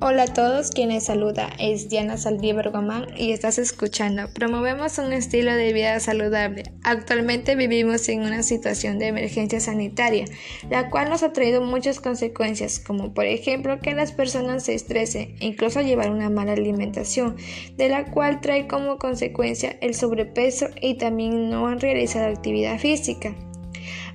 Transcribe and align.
Hola 0.00 0.22
a 0.22 0.32
todos, 0.32 0.70
quienes 0.70 1.06
saluda 1.06 1.50
es 1.58 1.88
Diana 1.88 2.18
Saldívar 2.18 2.70
Gomán 2.70 3.06
y 3.16 3.32
estás 3.32 3.58
escuchando. 3.58 4.32
Promovemos 4.32 4.96
un 4.98 5.12
estilo 5.12 5.52
de 5.52 5.72
vida 5.72 5.98
saludable. 5.98 6.62
Actualmente 6.84 7.56
vivimos 7.56 8.08
en 8.08 8.22
una 8.22 8.44
situación 8.44 9.00
de 9.00 9.08
emergencia 9.08 9.58
sanitaria, 9.58 10.26
la 10.70 10.88
cual 10.88 11.10
nos 11.10 11.24
ha 11.24 11.32
traído 11.32 11.62
muchas 11.62 11.98
consecuencias, 11.98 12.78
como 12.78 13.12
por 13.12 13.24
ejemplo 13.24 13.80
que 13.80 13.92
las 13.92 14.12
personas 14.12 14.66
se 14.66 14.74
estresen 14.74 15.34
e 15.40 15.46
incluso 15.46 15.80
llevar 15.80 16.10
una 16.10 16.30
mala 16.30 16.52
alimentación, 16.52 17.34
de 17.76 17.88
la 17.88 18.04
cual 18.12 18.40
trae 18.40 18.68
como 18.68 18.98
consecuencia 18.98 19.78
el 19.80 19.96
sobrepeso 19.96 20.68
y 20.80 20.96
también 20.96 21.50
no 21.50 21.66
han 21.66 21.80
realizado 21.80 22.28
actividad 22.28 22.78
física. 22.78 23.34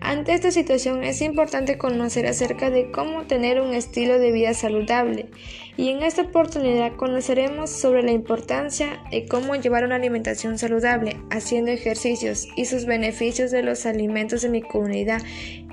Ante 0.04 0.34
esta 0.34 0.52
situación 0.52 1.02
es 1.06 1.22
importante 1.22 1.78
conocer 1.78 2.28
acerca 2.28 2.70
de 2.70 2.92
cómo 2.92 3.24
tener 3.24 3.62
un 3.62 3.74
estilo 3.74 4.20
de 4.20 4.34
vida 4.34 4.54
saludable 4.54 5.30
y 5.78 5.92
en 5.92 6.04
esta 6.04 6.24
oportunidad 6.24 6.98
conoceremos 6.98 7.70
sobre 7.70 8.04
la 8.04 8.12
importancia 8.12 9.02
de 9.12 9.26
cómo 9.26 9.56
llevar 9.56 9.86
una 9.86 9.96
alimentación 9.96 10.58
saludable 10.58 11.16
haciendo 11.32 11.72
ejercicios 11.72 12.50
y 12.58 12.66
sus 12.66 12.86
beneficios 12.86 13.50
de 13.50 13.64
los 13.64 13.86
alimentos 13.86 14.42
de 14.42 14.50
mi 14.50 14.62
comunidad 14.62 15.22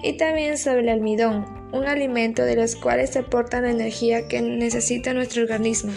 y 0.01 0.13
también 0.13 0.59
sobre 0.59 0.83
el 0.83 0.91
almidón, 0.91 1.45
un 1.73 1.87
alimento 1.87 2.45
de 2.45 2.55
los 2.55 2.77
cuales 2.77 3.11
se 3.11 3.19
aporta 3.19 3.61
la 3.61 3.73
energía 3.73 4.29
que 4.29 4.41
necesita 4.43 5.13
nuestro 5.13 5.43
organismo. 5.43 5.93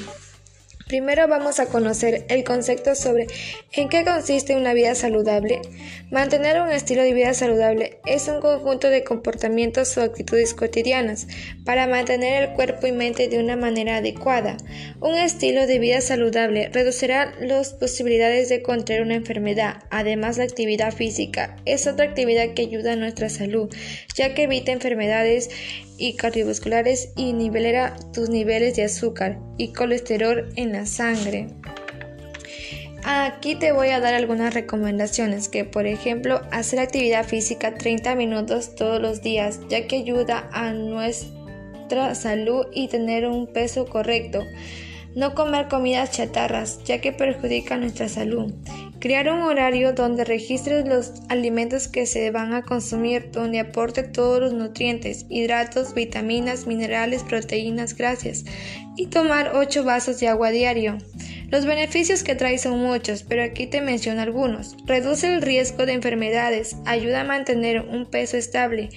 Primero 0.88 1.28
vamos 1.28 1.60
a 1.60 1.68
conocer 1.68 2.26
el 2.28 2.44
concepto 2.44 2.94
sobre 2.94 3.28
en 3.72 3.88
qué 3.88 4.04
consiste 4.04 4.56
una 4.56 4.74
vida 4.74 4.96
saludable. 4.96 5.62
Mantener 6.12 6.62
un 6.62 6.70
estilo 6.72 7.04
de 7.04 7.14
vida 7.14 7.34
saludable 7.34 8.00
es 8.06 8.28
un 8.28 8.42
conjunto 8.42 8.90
de 8.90 9.04
comportamientos 9.04 9.98
o 9.98 10.02
actitudes 10.02 10.54
cotidianas 10.54 11.28
para 11.64 11.88
mantener 11.88 12.44
el 12.44 12.54
cuerpo 12.54 12.86
y 12.88 12.92
mente 12.92 13.30
de 13.30 13.40
una 13.40 13.56
manera 13.56 13.98
adecuada. 13.98 14.58
Un 15.00 15.16
estilo 15.16 15.68
de 15.68 15.80
vida 15.80 16.02
saludable 16.02 16.70
reducirá 16.74 17.34
las 17.40 17.74
posibilidades 17.74 18.50
de 18.50 18.62
contraer 18.62 19.04
una 19.04 19.16
enfermedad. 19.16 19.84
Además, 19.90 20.38
la 20.38 20.44
actividad 20.44 20.94
física 20.94 21.56
es 21.66 21.88
otra 21.88 22.06
actividad 22.06 22.54
que 22.54 22.64
ayuda 22.64 22.94
a 22.94 22.98
nuestra 22.98 23.30
salud, 23.30 23.74
ya 24.16 24.34
que 24.34 24.44
evita 24.44 24.72
enfermedades 24.72 25.50
y 25.98 26.16
cardiovasculares 26.16 27.14
y 27.16 27.34
nivelera 27.34 27.96
tus 28.14 28.30
niveles 28.30 28.76
de 28.76 28.84
azúcar 28.84 29.40
y 29.58 29.74
colesterol 29.74 30.52
en 30.56 30.73
sangre. 30.86 31.48
Aquí 33.06 33.56
te 33.56 33.74
voy 33.74 33.90
a 33.90 34.00
dar 34.00 34.14
algunas 34.14 34.54
recomendaciones 34.54 35.50
que 35.50 35.66
por 35.66 35.88
ejemplo 35.88 36.42
hacer 36.52 36.80
actividad 36.80 37.26
física 37.26 37.76
30 37.76 38.16
minutos 38.16 38.76
todos 38.76 39.02
los 39.02 39.22
días 39.22 39.60
ya 39.70 39.88
que 39.88 39.98
ayuda 39.98 40.50
a 40.54 40.72
nuestra 40.72 42.16
salud 42.16 42.66
y 42.74 42.88
tener 42.88 43.28
un 43.28 43.48
peso 43.48 43.86
correcto. 43.86 44.44
No 45.16 45.36
comer 45.36 45.68
comidas 45.68 46.12
chatarras 46.12 46.82
ya 46.86 47.02
que 47.02 47.12
perjudica 47.12 47.78
nuestra 47.78 48.08
salud. 48.08 48.54
Crear 49.04 49.28
un 49.28 49.42
horario 49.42 49.92
donde 49.92 50.24
registres 50.24 50.88
los 50.88 51.12
alimentos 51.28 51.90
que 51.90 52.06
se 52.06 52.32
van 52.32 52.54
a 52.54 52.62
consumir, 52.62 53.32
donde 53.34 53.60
aporte 53.60 54.04
todos 54.04 54.40
los 54.40 54.54
nutrientes, 54.54 55.26
hidratos, 55.28 55.94
vitaminas, 55.94 56.68
minerales, 56.68 57.22
proteínas, 57.24 57.98
grasas 57.98 58.46
y 58.96 59.08
tomar 59.08 59.58
8 59.58 59.84
vasos 59.84 60.22
de 60.22 60.30
agua 60.30 60.52
diario. 60.52 61.00
Los 61.50 61.66
beneficios 61.66 62.24
que 62.24 62.36
trae 62.36 62.58
son 62.58 62.80
muchos, 62.80 63.24
pero 63.24 63.44
aquí 63.44 63.68
te 63.68 63.82
menciono 63.82 64.22
algunos. 64.22 64.78
Reduce 64.86 65.28
el 65.28 65.42
riesgo 65.42 65.86
de 65.86 65.92
enfermedades, 65.92 66.78
ayuda 66.86 67.20
a 67.20 67.26
mantener 67.26 67.82
un 67.82 68.06
peso 68.06 68.38
estable, 68.38 68.88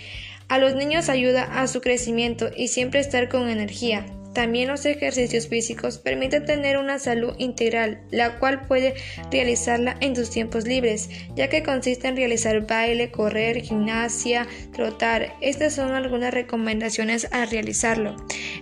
a 0.46 0.58
los 0.58 0.76
niños 0.76 1.08
ayuda 1.08 1.42
a 1.42 1.66
su 1.66 1.80
crecimiento 1.80 2.50
y 2.56 2.68
siempre 2.68 3.00
estar 3.00 3.28
con 3.28 3.48
energía. 3.48 4.06
También 4.36 4.68
los 4.68 4.84
ejercicios 4.84 5.48
físicos 5.48 5.97
permiten 5.97 6.44
tener 6.44 6.76
una 6.76 6.98
salud 6.98 7.34
integral, 7.38 8.02
la 8.10 8.38
cual 8.38 8.66
puede 8.66 8.92
realizarla 9.32 9.97
en 10.02 10.12
tus 10.12 10.28
tiempos 10.28 10.66
libres, 10.66 11.08
ya 11.34 11.48
que 11.48 11.62
consiste 11.62 12.06
en 12.06 12.16
realizar 12.16 12.66
baile, 12.66 13.10
correr, 13.10 13.62
gimnasia, 13.62 14.46
trotar. 14.75 15.32
Estas 15.41 15.75
son 15.75 15.92
algunas 15.92 16.34
recomendaciones 16.34 17.28
a 17.32 17.46
realizarlo. 17.46 18.14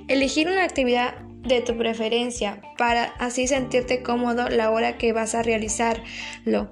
Elegir 0.07 0.47
una 0.47 0.63
actividad 0.63 1.17
de 1.43 1.61
tu 1.61 1.77
preferencia 1.77 2.63
para 2.79 3.07
así 3.19 3.49
sentirte 3.49 4.01
cómodo 4.01 4.49
la 4.51 4.71
hora 4.71 4.97
que 4.97 5.13
vas 5.13 5.35
a 5.35 5.43
realizarlo 5.43 6.71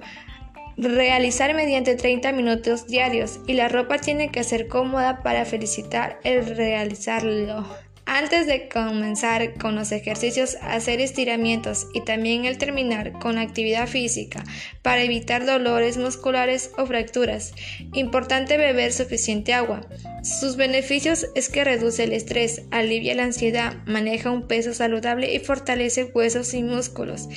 realizar 0.78 1.54
mediante 1.54 1.96
30 1.96 2.32
minutos 2.32 2.86
diarios 2.86 3.40
y 3.46 3.52
la 3.54 3.68
ropa 3.68 3.98
tiene 3.98 4.30
que 4.30 4.42
ser 4.42 4.68
cómoda 4.68 5.22
para 5.22 5.44
felicitar 5.44 6.18
el 6.24 6.56
realizarlo. 6.56 7.66
Antes 8.14 8.46
de 8.46 8.68
comenzar 8.68 9.54
con 9.54 9.74
los 9.74 9.90
ejercicios, 9.90 10.58
hacer 10.60 11.00
estiramientos 11.00 11.86
y 11.94 12.02
también 12.02 12.44
el 12.44 12.58
terminar 12.58 13.12
con 13.12 13.38
actividad 13.38 13.88
física 13.88 14.44
para 14.82 15.02
evitar 15.02 15.46
dolores 15.46 15.96
musculares 15.96 16.72
o 16.76 16.84
fracturas. 16.84 17.54
Importante 17.94 18.58
beber 18.58 18.92
suficiente 18.92 19.54
agua. 19.54 19.80
Sus 20.22 20.54
beneficios 20.54 21.26
es 21.34 21.48
que 21.48 21.64
reduce 21.64 22.04
el 22.04 22.12
estrés, 22.12 22.62
alivia 22.70 23.16
la 23.16 23.24
ansiedad, 23.24 23.78
maneja 23.86 24.30
un 24.30 24.46
peso 24.46 24.72
saludable 24.72 25.34
y 25.34 25.40
fortalece 25.40 26.04
huesos 26.04 26.54
y 26.54 26.62
músculos. 26.62 27.28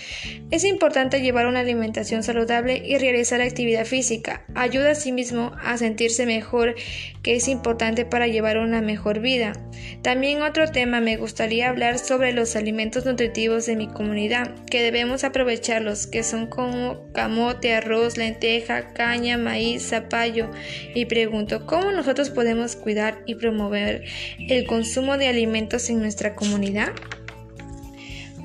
Es 0.52 0.64
importante 0.64 1.22
llevar 1.22 1.48
una 1.48 1.62
alimentación 1.62 2.22
saludable 2.22 2.84
y 2.86 3.00
realizar 3.00 3.42
actividad 3.42 3.86
física. 3.86 4.46
Ayuda 4.54 4.92
a 4.92 4.96
sí 4.96 5.12
mismo 5.12 5.54
a 5.64 5.80
sentirse 5.80 6.28
mejor, 6.28 6.76
que 7.24 7.36
es 7.36 7.48
importante 7.48 8.06
para 8.06 8.28
llevar 8.28 8.60
una 8.60 8.82
mejor 8.82 9.20
vida. 9.20 9.54
También 10.04 10.44
otro 10.44 10.68
tema 10.68 11.02
me 11.02 11.18
gustaría 11.18 11.70
hablar 11.70 11.98
sobre 11.98 12.34
los 12.34 12.56
alimentos 12.56 13.04
nutritivos 13.04 13.66
de 13.66 13.76
mi 13.76 13.88
comunidad, 13.88 14.54
que 14.66 14.84
debemos 14.84 15.24
aprovecharlos, 15.24 16.06
que 16.06 16.22
son 16.22 16.46
como 16.46 17.12
camote, 17.14 17.74
arroz, 17.74 18.18
lenteja, 18.18 18.94
caña, 18.94 19.40
maíz, 19.40 19.90
zapallo. 19.90 20.52
Y 20.94 21.06
pregunto, 21.06 21.66
¿cómo 21.66 21.92
nosotros 21.92 22.30
podemos 22.30 22.75
cuidar 22.76 23.22
y 23.26 23.36
promover 23.36 24.04
el 24.40 24.66
consumo 24.66 25.18
de 25.18 25.28
alimentos 25.28 25.90
en 25.90 26.00
nuestra 26.00 26.36
comunidad? 26.36 26.94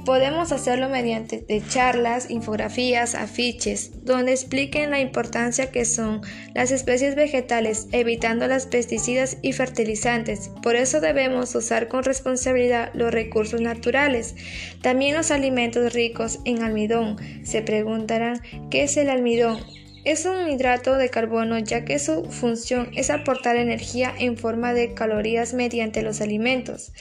Podemos 0.04 0.50
hacerlo 0.50 0.88
mediante 0.88 1.44
charlas, 1.68 2.30
infografías, 2.30 3.14
afiches, 3.14 4.04
donde 4.04 4.32
expliquen 4.32 4.90
la 4.90 4.98
importancia 4.98 5.70
que 5.70 5.84
son 5.84 6.22
las 6.54 6.70
especies 6.70 7.14
vegetales, 7.14 7.86
evitando 7.92 8.46
las 8.46 8.66
pesticidas 8.66 9.36
y 9.42 9.52
fertilizantes. 9.52 10.50
Por 10.62 10.74
eso 10.74 11.00
debemos 11.00 11.54
usar 11.54 11.88
con 11.88 12.02
responsabilidad 12.02 12.90
los 12.94 13.12
recursos 13.12 13.60
naturales. 13.60 14.34
También 14.80 15.16
los 15.16 15.30
alimentos 15.30 15.92
ricos 15.92 16.40
en 16.46 16.62
almidón. 16.62 17.16
Se 17.44 17.60
preguntarán, 17.60 18.40
¿qué 18.70 18.84
es 18.84 18.96
el 18.96 19.10
almidón? 19.10 19.58
Es 20.02 20.24
un 20.24 20.48
hidrato 20.48 20.96
de 20.96 21.10
carbono 21.10 21.58
ya 21.58 21.84
que 21.84 21.98
su 21.98 22.24
función 22.24 22.90
es 22.94 23.10
aportar 23.10 23.56
energía 23.56 24.14
en 24.18 24.38
forma 24.38 24.72
de 24.72 24.94
calorías 24.94 25.52
mediante 25.52 26.00
los 26.00 26.22
alimentos. 26.22 26.92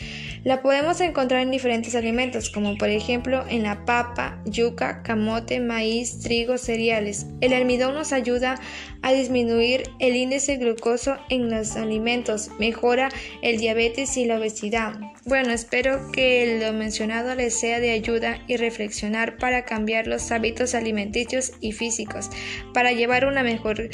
La 0.44 0.62
podemos 0.62 1.00
encontrar 1.00 1.42
en 1.42 1.52
diferentes 1.52 1.96
alimentos 1.96 2.50
como 2.50 2.78
por 2.78 2.90
ejemplo 2.90 3.46
en 3.48 3.64
la 3.64 3.86
papa, 3.86 4.42
yuca, 4.46 5.02
camote, 5.02 5.62
maíz, 5.62 6.20
trigo, 6.20 6.58
cereales. 6.58 7.26
El 7.40 7.54
almidón 7.54 7.94
nos 7.94 8.12
ayuda 8.12 8.60
a 9.02 9.12
disminuir 9.14 9.90
el 10.00 10.16
índice 10.16 10.58
glucoso 10.58 11.18
en 11.30 11.50
los 11.50 11.76
alimentos, 11.76 12.50
mejora 12.60 13.10
el 13.42 13.58
diabetes 13.58 14.18
y 14.18 14.26
la 14.26 14.38
obesidad. 14.38 15.00
Bueno, 15.26 15.52
espero 15.52 16.12
que 16.12 16.60
lo 16.62 16.74
mencionado 16.74 17.36
les 17.36 17.60
sea 17.60 17.80
de 17.80 17.92
ayuda 17.92 18.40
y 18.48 18.58
reflexionar 18.58 19.38
para 19.38 19.66
cambiar 19.66 20.08
los 20.08 20.32
hábitos 20.32 20.76
alimenticios 20.76 21.54
y 21.62 21.72
físicos, 21.72 22.30
para 22.74 22.92
llevar 22.92 23.26
una 23.26 23.44
mejor, 23.44 23.90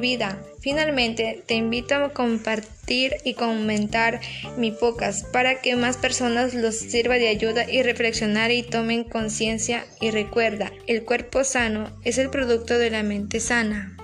vida. 0.00 0.42
Finalmente, 0.60 1.42
te 1.46 1.54
invito 1.54 1.94
a 1.94 2.12
compartir 2.12 3.14
y 3.24 3.34
comentar 3.34 4.20
mi 4.56 4.72
podcast 4.72 5.26
para 5.32 5.60
que 5.60 5.76
más 5.76 5.96
personas 5.96 6.52
los 6.52 6.76
sirva 6.76 7.14
de 7.14 7.28
ayuda 7.28 7.70
y 7.70 7.82
reflexionar 7.82 8.50
y 8.50 8.62
tomen 8.62 9.04
conciencia 9.04 9.84
y 10.00 10.10
recuerda, 10.10 10.72
el 10.86 11.04
cuerpo 11.04 11.44
sano 11.44 11.96
es 12.04 12.18
el 12.18 12.28
producto 12.28 12.76
de 12.76 12.90
la 12.90 13.02
mente 13.02 13.40
sana. 13.40 13.96